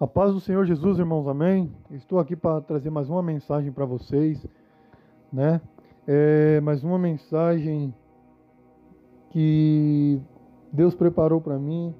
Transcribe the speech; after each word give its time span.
A 0.00 0.06
paz 0.06 0.32
do 0.32 0.38
Senhor 0.38 0.64
Jesus, 0.64 0.96
irmãos, 1.00 1.26
amém. 1.26 1.72
Estou 1.90 2.20
aqui 2.20 2.36
para 2.36 2.60
trazer 2.60 2.88
mais 2.88 3.10
uma 3.10 3.20
mensagem 3.20 3.72
para 3.72 3.84
vocês, 3.84 4.46
né? 5.32 5.60
É 6.06 6.60
mais 6.60 6.84
uma 6.84 6.96
mensagem 6.96 7.92
que 9.30 10.20
Deus 10.72 10.94
preparou 10.94 11.40
para 11.40 11.58
mim, 11.58 11.92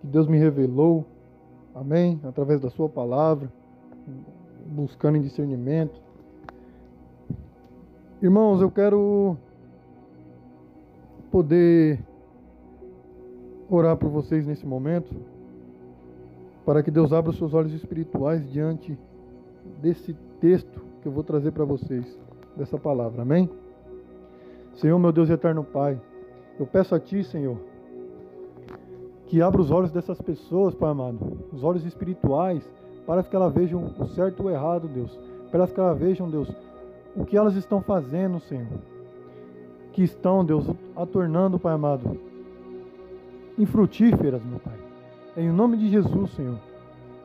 que 0.00 0.06
Deus 0.08 0.26
me 0.26 0.36
revelou, 0.36 1.06
amém? 1.72 2.20
Através 2.24 2.60
da 2.60 2.70
Sua 2.70 2.88
palavra, 2.88 3.52
buscando 4.66 5.16
em 5.16 5.22
discernimento. 5.22 5.94
Irmãos, 8.20 8.60
eu 8.60 8.70
quero 8.70 9.36
poder 11.30 12.00
orar 13.70 13.96
por 13.96 14.10
vocês 14.10 14.44
nesse 14.44 14.66
momento 14.66 15.35
para 16.66 16.82
que 16.82 16.90
Deus 16.90 17.12
abra 17.12 17.30
os 17.30 17.38
seus 17.38 17.54
olhos 17.54 17.72
espirituais 17.72 18.44
diante 18.50 18.98
desse 19.80 20.12
texto 20.40 20.82
que 21.00 21.06
eu 21.06 21.12
vou 21.12 21.22
trazer 21.22 21.52
para 21.52 21.64
vocês, 21.64 22.18
dessa 22.56 22.76
palavra. 22.76 23.22
Amém? 23.22 23.48
Senhor, 24.74 24.98
meu 24.98 25.12
Deus 25.12 25.30
e 25.30 25.32
eterno 25.32 25.62
Pai, 25.62 25.98
eu 26.58 26.66
peço 26.66 26.92
a 26.92 26.98
Ti, 26.98 27.22
Senhor, 27.22 27.56
que 29.26 29.40
abra 29.40 29.60
os 29.60 29.70
olhos 29.70 29.92
dessas 29.92 30.20
pessoas, 30.20 30.74
Pai 30.74 30.90
amado, 30.90 31.38
os 31.52 31.62
olhos 31.62 31.86
espirituais, 31.86 32.68
para 33.06 33.22
que 33.22 33.36
elas 33.36 33.54
vejam 33.54 33.84
o 33.84 34.08
certo 34.08 34.40
ou 34.40 34.46
o 34.46 34.50
errado, 34.50 34.88
Deus, 34.88 35.16
para 35.52 35.68
que 35.68 35.78
elas 35.78 35.96
vejam, 35.96 36.28
Deus, 36.28 36.52
o 37.14 37.24
que 37.24 37.36
elas 37.36 37.54
estão 37.54 37.80
fazendo, 37.80 38.40
Senhor, 38.40 38.66
que 39.92 40.02
estão, 40.02 40.44
Deus, 40.44 40.68
a 40.96 41.06
tornando, 41.06 41.60
Pai 41.60 41.74
amado, 41.74 42.18
infrutíferas, 43.56 44.44
meu 44.44 44.58
Pai. 44.58 44.85
Em 45.36 45.50
nome 45.50 45.76
de 45.76 45.90
Jesus, 45.90 46.30
Senhor. 46.30 46.58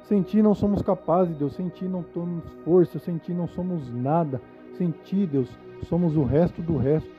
Sem 0.03 0.21
ti 0.21 0.41
não 0.41 0.53
somos 0.53 0.81
capazes, 0.81 1.37
Deus. 1.37 1.53
Sem 1.53 1.69
ti 1.69 1.85
não 1.85 2.03
temos 2.03 2.43
força. 2.65 2.99
Sem 2.99 3.17
ti 3.17 3.33
não 3.33 3.47
somos 3.47 3.89
nada. 3.89 4.41
Sem 4.77 4.91
ti, 5.05 5.25
Deus, 5.25 5.49
somos 5.87 6.17
o 6.17 6.23
resto 6.23 6.61
do 6.61 6.75
resto. 6.75 7.09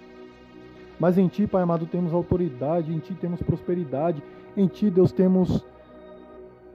Mas 1.00 1.16
em 1.16 1.28
ti, 1.28 1.46
Pai 1.46 1.62
amado, 1.62 1.86
temos 1.86 2.12
autoridade. 2.12 2.92
Em 2.92 2.98
ti 2.98 3.14
temos 3.14 3.40
prosperidade. 3.42 4.22
Em 4.54 4.66
ti, 4.66 4.90
Deus, 4.90 5.12
temos 5.12 5.64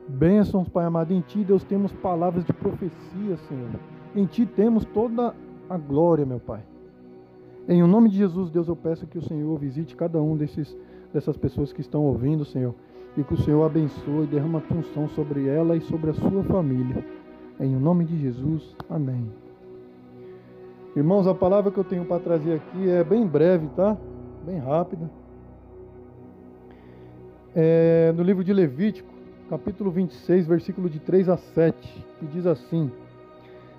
bênçãos, 0.07 0.67
Pai 0.67 0.85
amado. 0.85 1.13
Em 1.13 1.21
ti, 1.21 1.43
Deus, 1.43 1.63
temos 1.63 1.93
palavras 1.93 2.43
de 2.43 2.53
profecia, 2.53 3.37
Senhor. 3.47 3.69
Em 4.15 4.25
ti 4.25 4.47
temos 4.47 4.83
toda 4.83 5.35
a 5.69 5.77
glória, 5.77 6.25
meu 6.25 6.39
Pai. 6.39 6.63
Em 7.69 7.83
nome 7.83 8.09
de 8.09 8.17
Jesus, 8.17 8.49
Deus, 8.49 8.67
eu 8.67 8.75
peço 8.75 9.05
que 9.05 9.19
o 9.19 9.21
Senhor 9.21 9.55
visite 9.59 9.95
cada 9.95 10.19
um 10.19 10.35
desses, 10.35 10.75
dessas 11.13 11.37
pessoas 11.37 11.71
que 11.71 11.81
estão 11.81 12.03
ouvindo, 12.03 12.43
Senhor 12.43 12.73
e 13.17 13.23
que 13.23 13.33
o 13.33 13.37
Senhor 13.37 13.65
abençoe 13.65 14.25
e 14.25 14.27
derrama 14.27 14.61
função 14.61 15.09
sobre 15.09 15.47
ela 15.47 15.75
e 15.75 15.81
sobre 15.81 16.11
a 16.11 16.13
sua 16.13 16.43
família. 16.43 17.03
Em 17.59 17.75
nome 17.75 18.05
de 18.05 18.15
Jesus, 18.15 18.75
amém. 18.87 19.31
Irmãos, 20.95 21.25
a 21.25 21.33
palavra 21.33 21.71
que 21.71 21.79
eu 21.79 21.83
tenho 21.83 22.05
para 22.05 22.19
trazer 22.19 22.53
aqui 22.53 22.87
é 22.87 23.03
bem 23.03 23.25
breve, 23.25 23.67
tá? 23.75 23.97
Bem 24.45 24.59
rápida. 24.59 25.09
É 27.55 28.13
no 28.15 28.21
livro 28.21 28.43
de 28.43 28.53
Levítico, 28.53 29.11
capítulo 29.49 29.89
26, 29.89 30.45
versículo 30.45 30.87
de 30.87 30.99
3 30.99 31.29
a 31.29 31.37
7, 31.37 32.05
que 32.19 32.25
diz 32.27 32.45
assim: 32.45 32.91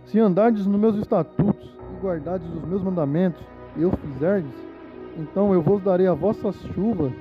Se 0.05 0.19
andardes 0.19 0.67
nos 0.67 0.80
meus 0.80 0.97
estatutos 0.97 1.77
e 1.97 2.05
guardardes 2.05 2.52
os 2.52 2.64
meus 2.64 2.83
mandamentos, 2.83 3.41
e 3.77 3.83
eu 3.83 3.92
fizerdes, 3.92 4.55
então 5.17 5.55
eu 5.55 5.62
vos 5.62 5.80
darei 5.80 6.08
a 6.08 6.14
vossa 6.14 6.50
chuva 6.50 7.12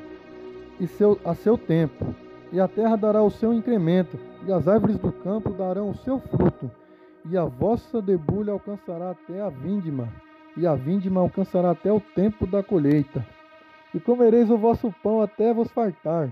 e 0.80 0.88
seu, 0.88 1.20
a 1.26 1.34
seu 1.34 1.58
tempo, 1.58 2.16
e 2.52 2.60
a 2.60 2.68
terra 2.68 2.96
dará 2.96 3.24
o 3.24 3.32
seu 3.32 3.54
incremento, 3.54 4.18
e 4.46 4.52
as 4.52 4.68
árvores 4.68 4.98
do 4.98 5.12
campo 5.12 5.52
darão 5.52 5.90
o 5.90 5.98
seu 5.98 6.20
fruto, 6.20 6.72
e 7.30 7.38
a 7.38 7.46
vossa 7.46 8.02
debulha 8.02 8.54
alcançará 8.54 9.12
até 9.12 9.42
a 9.42 9.50
vindima, 9.50 10.08
e 10.56 10.66
a 10.66 10.76
vindima 10.76 11.22
alcançará 11.22 11.72
até 11.72 11.92
o 11.92 12.00
tempo 12.00 12.46
da 12.48 12.64
colheita. 12.64 13.26
E 13.94 14.00
comereis 14.00 14.50
o 14.50 14.58
vosso 14.58 14.94
pão 15.04 15.22
até 15.22 15.54
vos 15.54 15.72
fartar, 15.72 16.32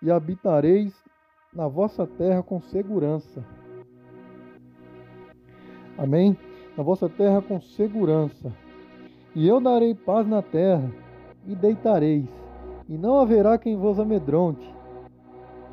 e 0.00 0.10
habitareis 0.10 0.92
na 1.52 1.68
vossa 1.68 2.06
terra 2.06 2.42
com 2.42 2.60
segurança. 2.60 3.44
Amém? 5.98 6.36
Na 6.76 6.82
vossa 6.82 7.08
terra 7.08 7.42
com 7.42 7.60
segurança. 7.60 8.52
E 9.34 9.46
eu 9.46 9.60
darei 9.60 9.94
paz 9.94 10.26
na 10.26 10.42
terra, 10.42 10.90
e 11.46 11.54
deitareis 11.54 12.41
e 12.92 12.98
não 12.98 13.18
haverá 13.18 13.56
quem 13.56 13.74
vos 13.74 13.98
amedronte. 13.98 14.70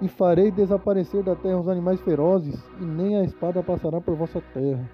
E 0.02 0.08
farei 0.08 0.50
desaparecer 0.50 1.22
da 1.22 1.36
terra 1.36 1.60
os 1.60 1.68
animais 1.68 2.00
ferozes, 2.00 2.58
e 2.80 2.86
nem 2.86 3.18
a 3.18 3.24
espada 3.26 3.62
passará 3.62 4.00
por 4.00 4.16
vossa 4.16 4.42
terra. 4.54 4.90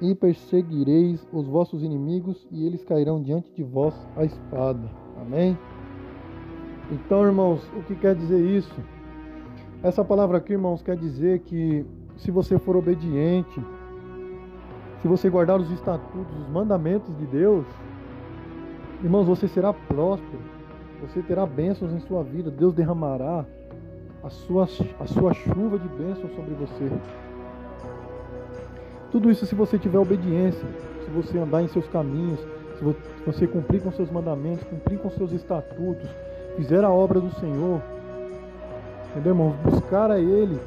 E 0.00 0.16
perseguireis 0.16 1.24
os 1.32 1.46
vossos 1.46 1.84
inimigos, 1.84 2.44
e 2.50 2.66
eles 2.66 2.82
cairão 2.82 3.22
diante 3.22 3.52
de 3.52 3.62
vós 3.62 3.94
a 4.16 4.24
espada. 4.24 4.90
Amém? 5.20 5.56
Então, 6.90 7.24
irmãos, 7.24 7.64
o 7.76 7.84
que 7.84 7.94
quer 7.94 8.16
dizer 8.16 8.44
isso? 8.44 8.74
Essa 9.80 10.04
palavra 10.04 10.38
aqui, 10.38 10.54
irmãos, 10.54 10.82
quer 10.82 10.96
dizer 10.96 11.38
que 11.42 11.86
se 12.16 12.32
você 12.32 12.58
for 12.58 12.76
obediente, 12.76 13.64
se 15.00 15.06
você 15.06 15.30
guardar 15.30 15.60
os 15.60 15.70
estatutos, 15.70 16.36
os 16.36 16.48
mandamentos 16.48 17.16
de 17.16 17.26
Deus, 17.26 17.64
irmãos, 19.04 19.24
você 19.24 19.46
será 19.46 19.72
próspero. 19.72 20.61
Você 21.02 21.20
terá 21.20 21.44
bênçãos 21.44 21.92
em 21.92 22.00
sua 22.00 22.22
vida. 22.22 22.50
Deus 22.50 22.72
derramará 22.72 23.44
a 24.22 24.30
sua, 24.30 24.68
a 25.00 25.06
sua 25.06 25.34
chuva 25.34 25.78
de 25.78 25.88
bênçãos 25.88 26.32
sobre 26.34 26.54
você. 26.54 26.90
Tudo 29.10 29.30
isso 29.30 29.44
se 29.44 29.54
você 29.54 29.78
tiver 29.78 29.98
obediência, 29.98 30.66
se 31.04 31.10
você 31.10 31.38
andar 31.38 31.62
em 31.62 31.68
seus 31.68 31.86
caminhos, 31.88 32.40
se 32.78 32.94
você 33.26 33.46
cumprir 33.46 33.82
com 33.82 33.90
seus 33.90 34.10
mandamentos, 34.10 34.64
cumprir 34.64 34.98
com 34.98 35.10
seus 35.10 35.32
estatutos, 35.32 36.08
fizer 36.56 36.84
a 36.84 36.90
obra 36.90 37.20
do 37.20 37.30
Senhor. 37.38 37.82
Entendeu? 39.10 39.54
Buscar 39.64 40.10
a 40.10 40.18
Ele 40.18 40.58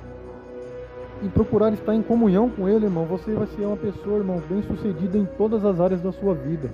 e 1.24 1.30
procurar 1.30 1.74
estar 1.74 1.96
em 1.96 2.04
comunhão 2.04 2.50
com 2.50 2.68
Ele, 2.68 2.86
irmão. 2.86 3.06
Você 3.06 3.34
vai 3.34 3.48
ser 3.48 3.66
uma 3.66 3.78
pessoa, 3.78 4.18
irmão, 4.18 4.42
bem 4.50 4.62
sucedida 4.64 5.18
em 5.18 5.26
todas 5.38 5.64
as 5.66 5.80
áreas 5.80 6.02
da 6.02 6.12
sua 6.12 6.36
vida. 6.36 6.70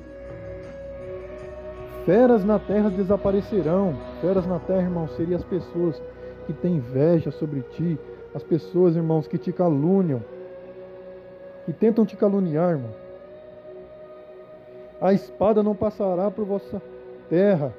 Feras 2.05 2.43
na 2.43 2.57
terra 2.57 2.89
desaparecerão. 2.89 3.95
Feras 4.21 4.47
na 4.47 4.59
terra, 4.59 4.81
irmão, 4.81 5.07
seriam 5.09 5.37
as 5.37 5.45
pessoas 5.45 6.01
que 6.47 6.53
têm 6.53 6.77
inveja 6.77 7.31
sobre 7.31 7.61
ti, 7.61 7.99
as 8.33 8.43
pessoas, 8.43 8.95
irmãos, 8.95 9.27
que 9.27 9.37
te 9.37 9.51
caluniam, 9.51 10.21
que 11.65 11.73
tentam 11.73 12.05
te 12.05 12.15
caluniar, 12.17 12.71
irmão. 12.71 12.91
A 14.99 15.13
espada 15.13 15.61
não 15.61 15.75
passará 15.75 16.29
por 16.29 16.45
vossa 16.45 16.81
terra. 17.29 17.73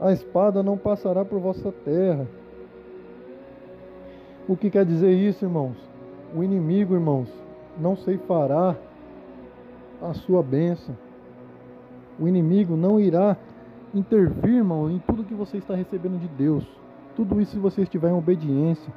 A 0.00 0.12
espada 0.12 0.62
não 0.62 0.76
passará 0.76 1.24
por 1.24 1.38
vossa 1.40 1.72
terra. 1.84 2.26
O 4.48 4.56
que 4.56 4.70
quer 4.70 4.84
dizer 4.84 5.12
isso, 5.12 5.44
irmãos? 5.44 5.76
O 6.34 6.42
inimigo, 6.42 6.94
irmãos, 6.94 7.28
não 7.78 7.96
ceifará 7.96 8.76
a 10.02 10.14
sua 10.14 10.42
bênção. 10.42 10.96
O 12.20 12.28
inimigo 12.28 12.76
não 12.76 13.00
irá 13.00 13.36
intervir, 13.94 14.56
irmão, 14.56 14.90
em 14.90 14.98
tudo 14.98 15.24
que 15.24 15.34
você 15.34 15.56
está 15.56 15.74
recebendo 15.74 16.20
de 16.20 16.28
Deus. 16.28 16.66
Tudo 17.16 17.40
isso 17.40 17.52
se 17.52 17.58
você 17.58 17.82
estiver 17.82 18.10
em 18.10 18.14
obediência 18.14 18.92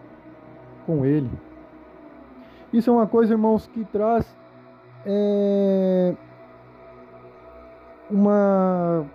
com 0.85 1.06
Ele. 1.06 1.31
Isso 2.72 2.89
é 2.89 2.94
uma 2.94 3.07
coisa, 3.07 3.34
irmãos, 3.34 3.66
que 3.67 3.85
traz 3.85 4.25
é, 5.06 6.16
uma, 8.09 9.06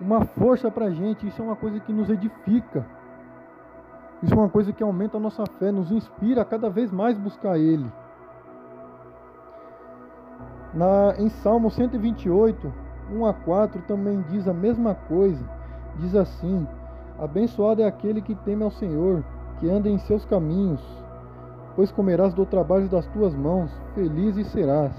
uma 0.00 0.24
força 0.24 0.70
para 0.70 0.86
a 0.86 0.90
gente. 0.90 1.26
Isso 1.26 1.42
é 1.42 1.44
uma 1.44 1.56
coisa 1.56 1.80
que 1.80 1.92
nos 1.92 2.08
edifica. 2.08 2.86
Isso 4.22 4.34
é 4.34 4.36
uma 4.36 4.48
coisa 4.48 4.72
que 4.72 4.82
aumenta 4.82 5.16
a 5.16 5.20
nossa 5.20 5.44
fé, 5.58 5.70
nos 5.70 5.90
inspira 5.90 6.42
a 6.42 6.44
cada 6.44 6.68
vez 6.68 6.92
mais 6.92 7.16
buscar 7.18 7.58
Ele. 7.58 7.90
Na, 10.74 11.14
em 11.18 11.28
Salmo 11.28 11.70
128, 11.70 12.72
1 13.12 13.26
a 13.26 13.32
4 13.32 13.82
também 13.82 14.24
diz 14.30 14.46
a 14.46 14.54
mesma 14.54 14.94
coisa. 14.94 15.44
Diz 15.96 16.14
assim: 16.14 16.66
Abençoado 17.18 17.82
é 17.82 17.86
aquele 17.86 18.20
que 18.20 18.34
teme 18.34 18.62
ao 18.62 18.70
Senhor, 18.70 19.24
que 19.58 19.68
anda 19.68 19.88
em 19.88 19.98
seus 19.98 20.24
caminhos, 20.24 20.80
pois 21.74 21.90
comerás 21.90 22.32
do 22.34 22.46
trabalho 22.46 22.88
das 22.88 23.06
tuas 23.08 23.34
mãos, 23.34 23.70
feliz 23.94 24.36
e 24.36 24.44
serás, 24.44 24.92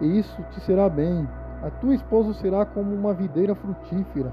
e 0.00 0.18
isso 0.18 0.42
te 0.50 0.60
será 0.60 0.88
bem. 0.88 1.28
A 1.62 1.70
tua 1.70 1.94
esposa 1.94 2.34
será 2.34 2.64
como 2.64 2.94
uma 2.94 3.12
videira 3.12 3.54
frutífera 3.54 4.32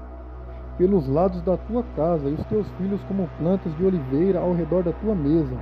pelos 0.76 1.08
lados 1.08 1.40
da 1.42 1.56
tua 1.56 1.84
casa, 1.96 2.28
e 2.28 2.34
os 2.34 2.44
teus 2.46 2.68
filhos 2.72 3.02
como 3.04 3.28
plantas 3.38 3.74
de 3.76 3.84
oliveira 3.84 4.40
ao 4.40 4.52
redor 4.52 4.82
da 4.82 4.92
tua 4.92 5.14
mesa. 5.14 5.56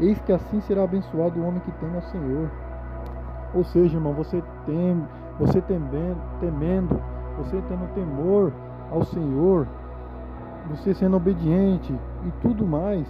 Eis 0.00 0.18
que 0.20 0.32
assim 0.32 0.60
será 0.60 0.84
abençoado 0.84 1.38
o 1.38 1.46
homem 1.46 1.60
que 1.60 1.72
teme 1.72 1.96
ao 1.96 2.02
Senhor. 2.02 2.50
Ou 3.54 3.64
seja, 3.64 3.96
irmão, 3.96 4.12
você 4.12 4.42
tem 4.66 5.02
você 5.38 5.60
temendo, 5.60 6.20
temendo, 6.40 7.00
você 7.38 7.62
tendo 7.68 7.92
temor 7.94 8.52
ao 8.90 9.04
Senhor, 9.04 9.66
você 10.70 10.94
sendo 10.94 11.16
obediente 11.16 11.92
e 11.92 12.30
tudo 12.42 12.66
mais, 12.66 13.06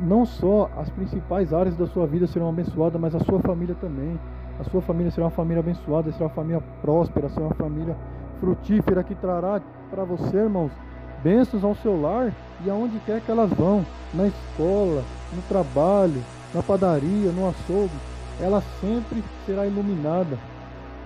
não 0.00 0.24
só 0.24 0.70
as 0.76 0.88
principais 0.90 1.52
áreas 1.52 1.76
da 1.76 1.86
sua 1.86 2.06
vida 2.06 2.26
serão 2.26 2.48
abençoadas, 2.48 3.00
mas 3.00 3.14
a 3.14 3.20
sua 3.20 3.40
família 3.40 3.76
também. 3.80 4.18
A 4.58 4.64
sua 4.64 4.82
família 4.82 5.10
será 5.10 5.26
uma 5.26 5.30
família 5.30 5.60
abençoada, 5.60 6.12
será 6.12 6.26
uma 6.26 6.34
família 6.34 6.62
próspera, 6.82 7.28
será 7.30 7.46
uma 7.46 7.54
família 7.54 7.96
frutífera 8.40 9.02
que 9.02 9.14
trará 9.14 9.60
para 9.90 10.04
você, 10.04 10.36
irmãos, 10.36 10.72
bênçãos 11.22 11.64
ao 11.64 11.74
seu 11.76 12.00
lar 12.00 12.32
e 12.64 12.70
aonde 12.70 12.98
quer 13.00 13.20
que 13.20 13.30
elas 13.30 13.50
vão, 13.50 13.84
na 14.12 14.26
escola, 14.26 15.02
no 15.32 15.42
trabalho, 15.42 16.22
na 16.52 16.62
padaria, 16.62 17.30
no 17.30 17.48
açougue, 17.48 17.94
ela 18.40 18.60
sempre 18.80 19.22
será 19.46 19.66
iluminada. 19.66 20.36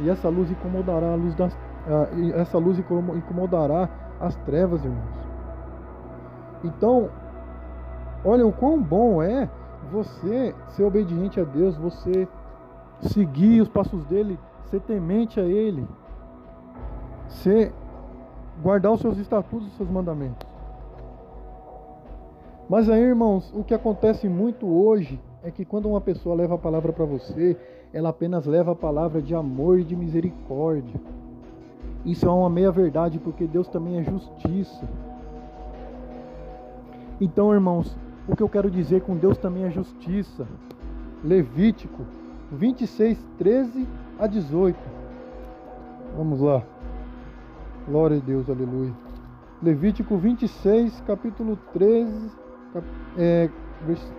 E 0.01 0.11
essa 0.11 0.29
luz 0.29 0.51
incomodará 0.51 1.13
a 1.13 1.15
luz 1.15 1.35
das, 1.35 1.53
uh, 1.55 2.33
essa 2.35 2.59
luz 2.59 2.79
incomodará 2.79 3.89
as 4.21 4.35
trevas, 4.37 4.85
irmãos. 4.85 5.25
Então, 6.65 7.11
olha 8.25 8.47
o 8.47 8.53
quão 8.53 8.81
bom 8.81 9.23
é 9.23 9.49
você 9.91 10.55
ser 10.69 10.83
obediente 10.83 11.41
a 11.41 11.45
Deus, 11.45 11.77
você 11.77 12.27
seguir 13.01 13.61
os 13.61 13.69
passos 13.69 14.05
dele, 14.07 14.39
ser 14.71 14.81
temente 14.81 15.39
a 15.39 15.45
ele, 15.45 15.87
ser 17.29 17.73
guardar 18.63 18.93
os 18.93 19.01
seus 19.01 19.19
estatutos 19.19 19.67
e 19.67 19.71
os 19.71 19.77
seus 19.77 19.91
mandamentos. 19.91 20.49
Mas 22.69 22.89
aí, 22.89 23.03
irmãos, 23.03 23.53
o 23.55 23.63
que 23.63 23.75
acontece 23.75 24.29
muito 24.29 24.67
hoje 24.67 25.21
é 25.45 25.51
que 25.51 25.63
quando 25.63 25.91
uma 25.91 26.01
pessoa 26.01 26.35
leva 26.35 26.55
a 26.55 26.59
palavra 26.59 26.91
para 26.91 27.05
você, 27.05 27.55
ela 27.93 28.09
apenas 28.09 28.47
leva 28.47 28.73
a 28.73 28.75
palavra 28.75 29.21
de 29.21 29.35
amor 29.35 29.79
e 29.79 29.85
de 29.85 29.95
misericórdia. 29.95 30.99
Isso 32.03 32.27
é 32.27 32.31
uma 32.31 32.49
meia 32.49 32.73
verdade, 32.73 33.19
porque 33.19 33.47
Deus 33.47 33.69
também 33.69 33.99
é 33.99 34.03
justiça. 34.03 34.89
Então, 37.21 37.53
irmãos, 37.53 37.95
o 38.27 38.35
que 38.35 38.43
eu 38.43 38.49
quero 38.49 38.71
dizer 38.71 39.03
com 39.03 39.17
Deus 39.17 39.37
também 39.37 39.65
é 39.65 39.71
justiça. 39.71 40.47
Levítico 41.23 42.07
26, 42.51 43.19
13 43.37 43.87
a 44.19 44.27
18. 44.27 44.79
Vamos 46.17 46.41
lá. 46.41 46.63
Glória 47.87 48.17
a 48.17 48.21
Deus, 48.21 48.49
aleluia. 48.49 48.93
Levítico 49.63 50.17
26, 50.17 51.03
capítulo 51.03 51.59
13, 51.75 52.31
cap, 52.73 52.87
é, 53.19 53.51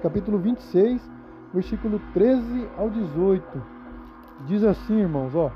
capítulo 0.04 0.38
26, 0.38 1.15
versículo 1.56 2.02
13 2.14 2.70
ao 2.78 2.90
18. 2.90 3.64
Diz 4.46 4.64
assim, 4.64 5.00
irmãos, 5.00 5.34
ó. 5.34 5.50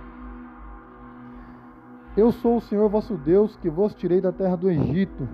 Eu 2.16 2.32
sou 2.32 2.58
o 2.58 2.62
Senhor 2.62 2.90
vosso 2.90 3.18
Deus, 3.18 3.56
que 3.58 3.70
vos 3.70 3.94
tirei 3.94 4.22
da 4.22 4.32
terra 4.32 4.56
do 4.56 4.70
Egito, 4.70 5.28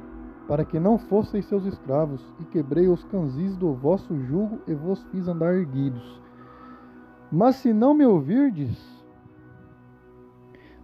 para 0.48 0.66
que 0.66 0.80
não 0.80 0.98
fosseis 0.98 1.46
seus 1.46 1.66
escravos, 1.66 2.22
e 2.40 2.46
quebrei 2.46 2.88
os 2.88 3.04
canzis 3.06 3.56
do 3.56 3.74
vosso 3.74 4.20
jugo 4.24 4.60
e 4.68 4.74
vos 4.74 5.04
fiz 5.12 5.28
andar 5.28 5.54
erguidos. 5.54 6.22
Mas 7.32 7.58
se 7.58 7.72
não 7.72 7.94
me 7.94 8.06
ouvirdes, 8.06 8.76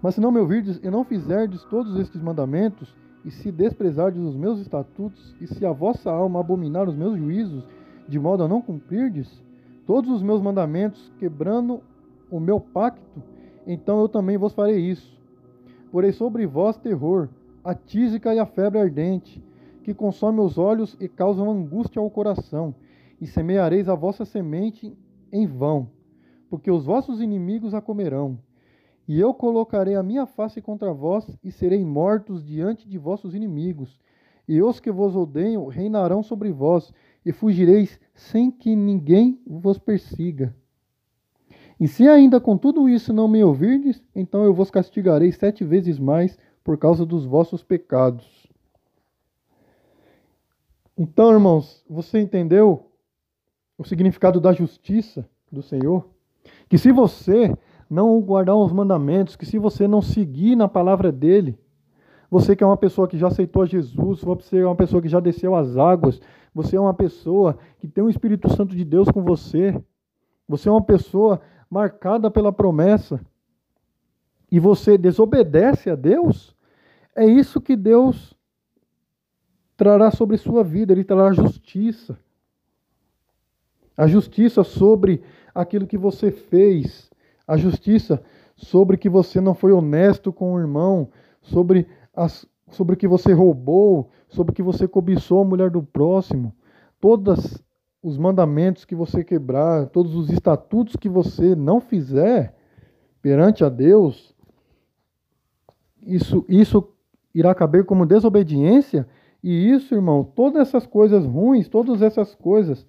mas 0.01 0.15
se 0.15 0.21
não 0.21 0.31
me 0.31 0.39
ouvirdes 0.39 0.79
e 0.83 0.89
não 0.89 1.03
fizerdes 1.03 1.63
todos 1.65 1.99
estes 1.99 2.21
mandamentos, 2.21 2.95
e 3.25 3.29
se 3.29 3.51
desprezardes 3.51 4.21
os 4.21 4.35
meus 4.35 4.59
estatutos, 4.59 5.35
e 5.41 5.47
se 5.47 5.65
a 5.65 5.71
vossa 5.71 6.11
alma 6.11 6.39
abominar 6.39 6.87
os 6.87 6.95
meus 6.95 7.17
juízos, 7.17 7.63
de 8.07 8.19
modo 8.19 8.43
a 8.43 8.47
não 8.47 8.61
cumprirdes 8.61 9.43
todos 9.85 10.09
os 10.09 10.21
meus 10.21 10.41
mandamentos, 10.41 11.11
quebrando 11.17 11.81
o 12.29 12.39
meu 12.39 12.59
pacto, 12.59 13.23
então 13.65 13.99
eu 14.01 14.09
também 14.09 14.37
vos 14.37 14.53
farei 14.53 14.79
isso. 14.79 15.19
Porei 15.91 16.11
sobre 16.11 16.45
vós 16.45 16.77
terror, 16.77 17.29
a 17.63 17.75
tísica 17.75 18.33
e 18.33 18.39
a 18.39 18.45
febre 18.45 18.79
ardente, 18.79 19.43
que 19.83 19.93
consome 19.93 20.39
os 20.39 20.57
olhos 20.57 20.95
e 20.99 21.07
causam 21.07 21.51
angústia 21.51 22.01
ao 22.01 22.09
coração, 22.09 22.73
e 23.19 23.27
semeareis 23.27 23.89
a 23.89 23.95
vossa 23.95 24.25
semente 24.25 24.97
em 25.31 25.45
vão 25.45 25.89
porque 26.51 26.69
os 26.69 26.85
vossos 26.85 27.21
inimigos 27.21 27.73
a 27.73 27.79
comerão. 27.79 28.37
E 29.07 29.17
eu 29.17 29.33
colocarei 29.33 29.95
a 29.95 30.03
minha 30.03 30.25
face 30.25 30.61
contra 30.61 30.93
vós, 30.93 31.25
e 31.41 31.49
serei 31.49 31.85
mortos 31.85 32.45
diante 32.45 32.89
de 32.89 32.97
vossos 32.97 33.33
inimigos. 33.33 33.97
E 34.45 34.61
os 34.61 34.77
que 34.77 34.91
vos 34.91 35.15
odeiam 35.15 35.65
reinarão 35.67 36.21
sobre 36.21 36.51
vós, 36.51 36.93
e 37.25 37.31
fugireis 37.31 37.99
sem 38.13 38.51
que 38.51 38.75
ninguém 38.75 39.39
vos 39.45 39.77
persiga. 39.77 40.55
E 41.79 41.87
se 41.87 42.07
ainda 42.07 42.39
com 42.39 42.57
tudo 42.57 42.87
isso 42.87 43.11
não 43.11 43.27
me 43.27 43.43
ouvirdes, 43.43 44.03
então 44.15 44.43
eu 44.43 44.53
vos 44.53 44.69
castigarei 44.69 45.31
sete 45.31 45.63
vezes 45.63 45.97
mais 45.97 46.37
por 46.63 46.77
causa 46.77 47.05
dos 47.05 47.25
vossos 47.25 47.63
pecados. 47.63 48.47
Então, 50.97 51.31
irmãos, 51.31 51.83
você 51.89 52.19
entendeu 52.19 52.85
o 53.77 53.83
significado 53.83 54.39
da 54.39 54.53
justiça 54.53 55.27
do 55.51 55.63
Senhor? 55.63 56.07
Que 56.69 56.77
se 56.77 56.91
você 56.91 57.51
não 57.89 58.21
guardar 58.21 58.55
os 58.55 58.71
mandamentos, 58.71 59.35
que 59.35 59.45
se 59.45 59.57
você 59.57 59.87
não 59.87 60.01
seguir 60.01 60.55
na 60.55 60.67
palavra 60.67 61.11
dele, 61.11 61.57
você 62.31 62.55
que 62.55 62.63
é 62.63 62.67
uma 62.67 62.77
pessoa 62.77 63.09
que 63.09 63.17
já 63.17 63.27
aceitou 63.27 63.65
Jesus, 63.65 64.21
você 64.21 64.59
é 64.59 64.65
uma 64.65 64.75
pessoa 64.75 65.01
que 65.01 65.09
já 65.09 65.19
desceu 65.19 65.53
as 65.53 65.75
águas, 65.75 66.21
você 66.55 66.77
é 66.77 66.79
uma 66.79 66.93
pessoa 66.93 67.57
que 67.77 67.89
tem 67.89 68.01
o 68.01 68.09
Espírito 68.09 68.49
Santo 68.55 68.73
de 68.73 68.85
Deus 68.85 69.09
com 69.09 69.21
você, 69.21 69.77
você 70.47 70.69
é 70.69 70.71
uma 70.71 70.81
pessoa 70.81 71.41
marcada 71.69 72.31
pela 72.31 72.53
promessa, 72.53 73.19
e 74.49 74.61
você 74.61 74.97
desobedece 74.97 75.89
a 75.89 75.95
Deus, 75.95 76.55
é 77.13 77.25
isso 77.25 77.59
que 77.59 77.75
Deus 77.75 78.33
trará 79.75 80.09
sobre 80.09 80.37
sua 80.37 80.63
vida, 80.63 80.93
ele 80.93 81.03
trará 81.03 81.33
justiça. 81.33 82.17
A 83.97 84.07
justiça 84.07 84.63
sobre 84.63 85.21
aquilo 85.53 85.85
que 85.85 85.97
você 85.97 86.31
fez, 86.31 87.11
a 87.45 87.57
justiça 87.57 88.23
sobre 88.55 88.95
que 88.95 89.09
você 89.09 89.41
não 89.41 89.53
foi 89.53 89.73
honesto 89.73 90.31
com 90.31 90.53
o 90.53 90.59
irmão, 90.59 91.09
sobre, 91.41 91.87
as, 92.23 92.45
sobre 92.69 92.95
que 92.95 93.07
você 93.07 93.33
roubou, 93.33 94.09
sobre 94.29 94.53
que 94.53 94.63
você 94.63 94.87
cobiçou 94.87 95.41
a 95.41 95.45
mulher 95.45 95.69
do 95.69 95.83
próximo, 95.83 96.53
todos 96.99 97.61
os 98.01 98.17
mandamentos 98.17 98.85
que 98.85 98.95
você 98.95 99.23
quebrar, 99.23 99.87
todos 99.87 100.15
os 100.15 100.29
estatutos 100.29 100.95
que 100.95 101.09
você 101.09 101.55
não 101.55 101.79
fizer 101.79 102.55
perante 103.21 103.63
a 103.63 103.69
Deus, 103.69 104.35
isso, 106.01 106.45
isso 106.49 106.87
irá 107.33 107.53
caber 107.53 107.85
como 107.85 108.05
desobediência, 108.05 109.07
e 109.43 109.71
isso, 109.71 109.93
irmão, 109.95 110.23
todas 110.23 110.67
essas 110.67 110.85
coisas 110.85 111.25
ruins, 111.25 111.67
todas 111.67 112.01
essas 112.01 112.35
coisas 112.35 112.85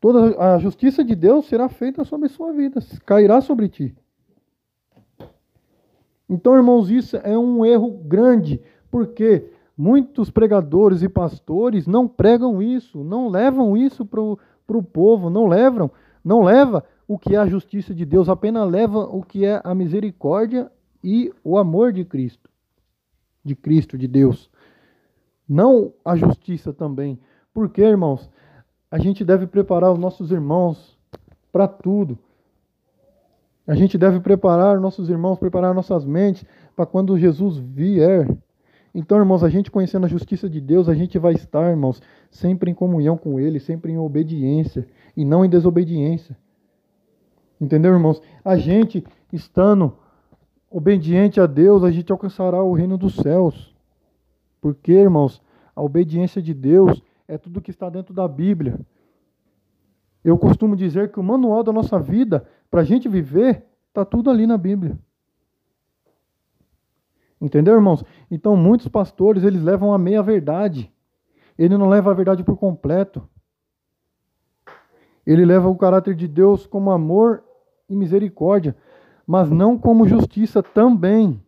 Toda 0.00 0.40
a 0.40 0.58
justiça 0.58 1.02
de 1.02 1.14
Deus 1.14 1.46
será 1.46 1.68
feita 1.68 2.04
sobre 2.04 2.28
sua 2.28 2.52
vida, 2.52 2.80
cairá 3.04 3.40
sobre 3.40 3.68
ti. 3.68 3.96
Então, 6.28 6.54
irmãos, 6.54 6.90
isso 6.90 7.16
é 7.16 7.36
um 7.38 7.64
erro 7.64 7.90
grande, 8.04 8.60
porque 8.90 9.50
muitos 9.76 10.30
pregadores 10.30 11.02
e 11.02 11.08
pastores 11.08 11.86
não 11.86 12.06
pregam 12.06 12.60
isso, 12.60 13.02
não 13.02 13.28
levam 13.28 13.76
isso 13.76 14.04
para 14.04 14.20
o 14.20 14.82
povo, 14.82 15.30
não 15.30 15.46
levam, 15.46 15.90
não 16.22 16.42
leva 16.42 16.84
o 17.06 17.18
que 17.18 17.34
é 17.34 17.38
a 17.38 17.46
justiça 17.46 17.94
de 17.94 18.04
Deus, 18.04 18.28
apenas 18.28 18.68
leva 18.68 18.98
o 18.98 19.22
que 19.22 19.44
é 19.44 19.60
a 19.64 19.74
misericórdia 19.74 20.70
e 21.02 21.32
o 21.42 21.56
amor 21.56 21.92
de 21.92 22.04
Cristo, 22.04 22.50
de 23.42 23.54
Cristo, 23.54 23.96
de 23.96 24.06
Deus. 24.06 24.50
Não 25.48 25.92
a 26.04 26.14
justiça 26.14 26.72
também. 26.72 27.18
Porque, 27.54 27.80
irmãos, 27.80 28.28
a 28.90 28.98
gente 28.98 29.24
deve 29.24 29.46
preparar 29.46 29.90
os 29.90 29.98
nossos 29.98 30.30
irmãos 30.30 30.98
para 31.50 31.66
tudo. 31.66 32.18
A 33.68 33.74
gente 33.74 33.98
deve 33.98 34.18
preparar 34.18 34.80
nossos 34.80 35.10
irmãos, 35.10 35.38
preparar 35.38 35.74
nossas 35.74 36.02
mentes 36.02 36.42
para 36.74 36.86
quando 36.86 37.18
Jesus 37.18 37.58
vier. 37.58 38.26
Então, 38.94 39.18
irmãos, 39.18 39.44
a 39.44 39.50
gente 39.50 39.70
conhecendo 39.70 40.06
a 40.06 40.08
justiça 40.08 40.48
de 40.48 40.58
Deus, 40.58 40.88
a 40.88 40.94
gente 40.94 41.18
vai 41.18 41.34
estar, 41.34 41.68
irmãos, 41.68 42.00
sempre 42.30 42.70
em 42.70 42.74
comunhão 42.74 43.18
com 43.18 43.38
Ele, 43.38 43.60
sempre 43.60 43.92
em 43.92 43.98
obediência 43.98 44.88
e 45.14 45.22
não 45.22 45.44
em 45.44 45.50
desobediência. 45.50 46.34
Entendeu, 47.60 47.92
irmãos? 47.92 48.22
A 48.42 48.56
gente 48.56 49.04
estando 49.30 49.92
obediente 50.70 51.38
a 51.38 51.44
Deus, 51.44 51.84
a 51.84 51.90
gente 51.90 52.10
alcançará 52.10 52.62
o 52.62 52.72
reino 52.72 52.96
dos 52.96 53.16
céus. 53.16 53.76
Porque, 54.62 54.92
irmãos, 54.92 55.42
a 55.76 55.82
obediência 55.82 56.40
de 56.40 56.54
Deus 56.54 57.02
é 57.28 57.36
tudo 57.36 57.60
que 57.60 57.70
está 57.70 57.90
dentro 57.90 58.14
da 58.14 58.26
Bíblia. 58.26 58.80
Eu 60.24 60.38
costumo 60.38 60.74
dizer 60.74 61.12
que 61.12 61.20
o 61.20 61.22
manual 61.22 61.62
da 61.62 61.72
nossa 61.72 61.98
vida, 61.98 62.46
para 62.70 62.82
a 62.82 62.84
gente 62.84 63.08
viver, 63.08 63.64
está 63.88 64.04
tudo 64.04 64.30
ali 64.30 64.46
na 64.46 64.58
Bíblia. 64.58 64.98
Entendeu, 67.40 67.74
irmãos? 67.74 68.04
Então, 68.30 68.56
muitos 68.56 68.88
pastores, 68.88 69.44
eles 69.44 69.62
levam 69.62 69.92
a 69.92 69.98
meia 69.98 70.22
verdade. 70.22 70.92
Ele 71.56 71.76
não 71.76 71.88
leva 71.88 72.10
a 72.10 72.14
verdade 72.14 72.42
por 72.42 72.56
completo. 72.56 73.28
Ele 75.26 75.44
leva 75.44 75.68
o 75.68 75.76
caráter 75.76 76.14
de 76.14 76.26
Deus 76.26 76.66
como 76.66 76.90
amor 76.90 77.44
e 77.88 77.94
misericórdia, 77.94 78.76
mas 79.26 79.50
não 79.50 79.78
como 79.78 80.08
justiça 80.08 80.62
também. 80.62 81.40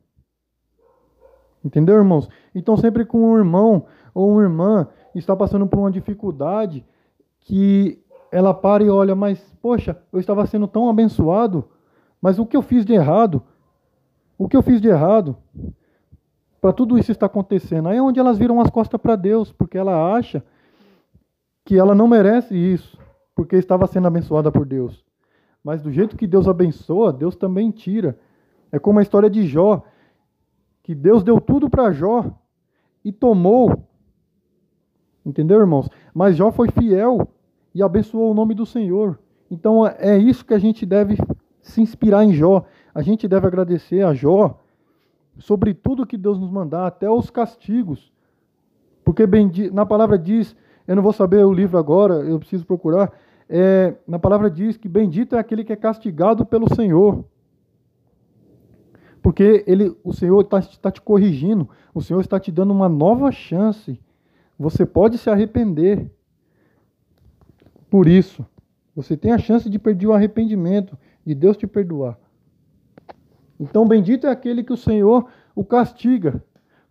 Entendeu, 1.64 1.96
irmãos? 1.96 2.28
Então, 2.54 2.76
sempre 2.76 3.04
com 3.04 3.32
um 3.32 3.36
irmão 3.36 3.86
ou 4.14 4.32
uma 4.32 4.42
irmã 4.42 4.88
está 5.14 5.34
passando 5.34 5.66
por 5.66 5.78
uma 5.78 5.90
dificuldade, 5.90 6.86
que 7.40 8.02
ela 8.30 8.54
para 8.54 8.84
e 8.84 8.90
olha, 8.90 9.14
mas 9.14 9.40
poxa, 9.60 10.00
eu 10.12 10.20
estava 10.20 10.46
sendo 10.46 10.66
tão 10.68 10.88
abençoado, 10.88 11.68
mas 12.20 12.38
o 12.38 12.46
que 12.46 12.56
eu 12.56 12.62
fiz 12.62 12.84
de 12.84 12.92
errado? 12.92 13.42
O 14.38 14.48
que 14.48 14.56
eu 14.56 14.62
fiz 14.62 14.80
de 14.80 14.88
errado? 14.88 15.36
Para 16.60 16.72
tudo 16.72 16.98
isso 16.98 17.10
estar 17.10 17.26
acontecendo. 17.26 17.88
Aí 17.88 17.96
é 17.96 18.02
onde 18.02 18.20
elas 18.20 18.38
viram 18.38 18.60
as 18.60 18.70
costas 18.70 19.00
para 19.00 19.16
Deus, 19.16 19.52
porque 19.52 19.78
ela 19.78 20.14
acha 20.14 20.44
que 21.64 21.78
ela 21.78 21.94
não 21.94 22.08
merece 22.08 22.54
isso, 22.54 22.98
porque 23.34 23.56
estava 23.56 23.86
sendo 23.86 24.06
abençoada 24.06 24.50
por 24.50 24.66
Deus. 24.66 25.04
Mas 25.62 25.82
do 25.82 25.92
jeito 25.92 26.16
que 26.16 26.26
Deus 26.26 26.48
abençoa, 26.48 27.12
Deus 27.12 27.36
também 27.36 27.70
tira. 27.70 28.18
É 28.72 28.78
como 28.78 28.98
a 28.98 29.02
história 29.02 29.28
de 29.28 29.46
Jó, 29.46 29.82
que 30.82 30.94
Deus 30.94 31.22
deu 31.22 31.40
tudo 31.40 31.68
para 31.68 31.92
Jó 31.92 32.24
e 33.04 33.12
tomou. 33.12 33.86
Entendeu, 35.24 35.60
irmãos? 35.60 35.88
Mas 36.14 36.36
Jó 36.36 36.50
foi 36.50 36.70
fiel 36.70 37.28
e 37.74 37.82
abençoou 37.82 38.30
o 38.30 38.34
nome 38.34 38.54
do 38.54 38.66
Senhor. 38.66 39.18
Então 39.50 39.86
é 39.86 40.16
isso 40.16 40.44
que 40.44 40.54
a 40.54 40.58
gente 40.58 40.86
deve 40.86 41.16
se 41.62 41.80
inspirar 41.80 42.24
em 42.24 42.32
Jó. 42.32 42.64
A 42.94 43.02
gente 43.02 43.26
deve 43.28 43.46
agradecer 43.46 44.04
a 44.04 44.14
Jó 44.14 44.58
sobre 45.38 45.74
tudo 45.74 46.06
que 46.06 46.16
Deus 46.16 46.38
nos 46.38 46.50
mandar, 46.50 46.86
até 46.86 47.08
os 47.10 47.30
castigos. 47.30 48.12
Porque 49.04 49.24
na 49.72 49.86
palavra 49.86 50.18
diz, 50.18 50.54
eu 50.86 50.94
não 50.94 51.02
vou 51.02 51.12
saber 51.12 51.44
o 51.44 51.52
livro 51.52 51.78
agora, 51.78 52.14
eu 52.14 52.38
preciso 52.38 52.66
procurar. 52.66 53.12
É, 53.48 53.94
na 54.06 54.18
palavra 54.18 54.50
diz 54.50 54.76
que 54.76 54.88
bendito 54.88 55.34
é 55.34 55.38
aquele 55.38 55.64
que 55.64 55.72
é 55.72 55.76
castigado 55.76 56.44
pelo 56.44 56.72
Senhor. 56.74 57.24
Porque 59.22 59.64
ele, 59.66 59.96
o 60.02 60.12
Senhor 60.12 60.40
está 60.40 60.60
tá 60.60 60.90
te 60.90 61.00
corrigindo, 61.00 61.68
o 61.94 62.00
Senhor 62.00 62.20
está 62.20 62.38
te 62.38 62.50
dando 62.50 62.72
uma 62.72 62.88
nova 62.88 63.30
chance. 63.30 64.00
Você 64.58 64.86
pode 64.86 65.18
se 65.18 65.28
arrepender. 65.28 66.10
Por 67.90 68.06
isso, 68.06 68.46
você 68.94 69.16
tem 69.16 69.32
a 69.32 69.38
chance 69.38 69.68
de 69.68 69.78
pedir 69.78 70.06
o 70.06 70.12
arrependimento, 70.12 70.96
de 71.26 71.34
Deus 71.34 71.56
te 71.56 71.66
perdoar. 71.66 72.16
Então, 73.58 73.86
bendito 73.86 74.26
é 74.26 74.30
aquele 74.30 74.62
que 74.62 74.72
o 74.72 74.76
Senhor 74.76 75.26
o 75.54 75.64
castiga, 75.64 76.42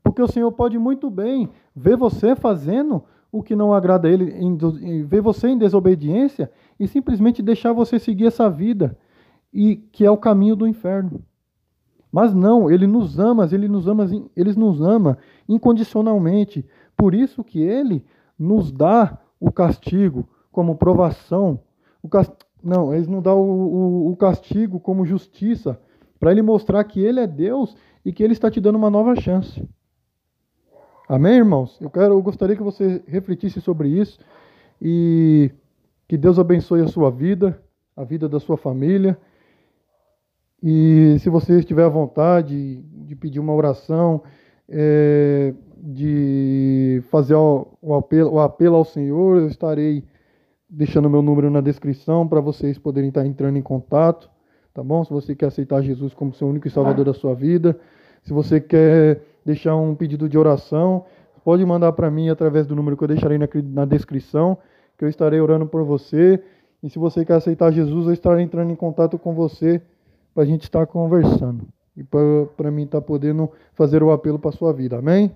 porque 0.04 0.22
o 0.22 0.28
Senhor 0.28 0.52
pode 0.52 0.78
muito 0.78 1.10
bem 1.10 1.50
ver 1.74 1.96
você 1.96 2.36
fazendo 2.36 3.04
o 3.32 3.42
que 3.42 3.56
não 3.56 3.74
agrada 3.74 4.08
a 4.08 4.12
Ele, 4.12 4.26
ver 5.04 5.22
você 5.22 5.48
em 5.48 5.58
desobediência 5.58 6.52
e 6.80 6.88
simplesmente 6.88 7.42
deixar 7.42 7.72
você 7.72 7.98
seguir 7.98 8.26
essa 8.26 8.50
vida, 8.50 8.98
e 9.54 9.78
que 9.78 10.06
é 10.06 10.12
o 10.12 10.18
caminho 10.18 10.56
do 10.56 10.68
inferno. 10.68 11.24
Mas 12.12 12.34
não, 12.34 12.70
ele 12.70 12.88
nos 12.88 13.20
ama, 13.20 13.48
ele 13.52 13.68
nos 13.68 13.88
ama, 13.88 14.08
ele 14.36 14.54
nos 14.54 14.82
ama 14.82 15.18
incondicionalmente. 15.48 16.66
Por 16.98 17.14
isso 17.14 17.44
que 17.44 17.62
ele 17.62 18.04
nos 18.38 18.72
dá 18.72 19.18
o 19.40 19.52
castigo 19.52 20.28
como 20.52 20.76
provação. 20.76 21.60
O 22.02 22.10
cast... 22.10 22.34
Não, 22.64 22.94
ele 22.94 23.08
nos 23.08 23.24
dá 23.24 23.34
o, 23.34 23.40
o, 23.40 24.12
o 24.12 24.18
castigo 24.18 24.80
como 24.80 25.06
justiça, 25.06 25.80
para 26.20 26.32
ele 26.32 26.42
mostrar 26.42 26.84
que 26.84 27.00
ele 27.00 27.20
é 27.20 27.28
Deus 27.28 27.76
e 28.04 28.12
que 28.12 28.24
ele 28.24 28.34
está 28.34 28.52
te 28.52 28.60
dando 28.60 28.76
uma 28.76 28.90
nova 28.90 29.16
chance. 29.16 29.68
Amém, 31.08 31.38
irmãos? 31.38 31.80
Eu 31.82 31.90
quero, 31.90 32.14
eu 32.14 32.22
gostaria 32.22 32.56
que 32.56 32.64
você 32.64 33.02
refletisse 33.08 33.62
sobre 33.62 33.90
isso 33.90 34.20
e 34.82 35.52
que 36.08 36.18
Deus 36.18 36.38
abençoe 36.38 36.82
a 36.82 36.88
sua 36.88 37.10
vida, 37.10 37.62
a 37.96 38.04
vida 38.04 38.28
da 38.28 38.40
sua 38.40 38.58
família 38.58 39.18
e 40.62 41.18
se 41.20 41.30
você 41.30 41.58
estiver 41.60 41.84
à 41.84 41.90
vontade 41.90 42.82
de 42.82 43.16
pedir 43.16 43.40
uma 43.40 43.54
oração, 43.54 44.22
é, 44.68 45.54
de 45.78 47.02
fazer 47.10 47.36
o, 47.36 47.68
o, 47.82 47.96
apelo, 47.96 48.34
o 48.34 48.40
apelo 48.40 48.76
ao 48.76 48.84
Senhor, 48.84 49.38
eu 49.38 49.48
estarei 49.48 50.04
deixando 50.70 51.10
meu 51.10 51.22
número 51.22 51.50
na 51.50 51.62
descrição 51.62 52.28
para 52.28 52.40
vocês 52.40 52.78
poderem 52.78 53.10
estar 53.10 53.26
entrando 53.26 53.58
em 53.58 53.62
contato, 53.62 54.30
tá 54.74 54.84
bom? 54.84 55.04
Se 55.04 55.12
você 55.12 55.36
quer 55.36 55.48
aceitar 55.48 55.82
Jesus 55.82 56.14
como 56.14 56.34
seu 56.34 56.48
único 56.48 56.68
e 56.68 56.72
salvador 56.72 57.06
da 57.06 57.14
sua 57.14 57.34
vida, 57.34 57.80
se 58.24 58.32
você 58.32 58.60
quer 58.62 59.22
deixar 59.44 59.76
um 59.76 59.96
pedido 59.96 60.30
de 60.30 60.38
oração, 60.38 61.06
pode 61.44 61.66
mandar 61.66 61.92
para 61.94 62.12
mim 62.12 62.30
através 62.30 62.68
do 62.68 62.76
número 62.76 62.96
que 62.96 63.04
eu 63.04 63.08
deixarei 63.08 63.38
na, 63.38 63.48
na 63.64 63.86
descrição, 63.86 64.58
que 64.98 65.04
eu 65.04 65.10
estarei 65.10 65.40
orando 65.40 65.66
por 65.66 65.84
você. 65.84 66.42
E 66.84 66.90
se 66.90 67.00
você 67.00 67.26
quer 67.26 67.34
aceitar 67.34 67.72
Jesus, 67.72 68.08
eu 68.08 68.14
estarei 68.14 68.44
entrando 68.44 68.72
em 68.72 68.76
contato 68.76 69.18
com 69.18 69.34
você 69.34 69.82
para 70.34 70.44
a 70.44 70.46
gente 70.46 70.64
estar 70.64 70.86
conversando 70.86 71.68
e 71.98 72.04
para 72.56 72.72
mim 72.72 72.84
estar 72.84 73.02
podendo 73.02 73.52
fazer 73.74 74.04
o 74.04 74.12
apelo 74.12 74.40
para 74.40 74.52
sua 74.52 74.72
vida. 74.72 74.98
Amém? 74.98 75.36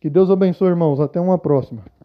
Que 0.00 0.08
Deus 0.08 0.30
abençoe, 0.30 0.68
irmãos. 0.68 1.00
Até 1.00 1.20
uma 1.20 1.36
próxima. 1.36 1.97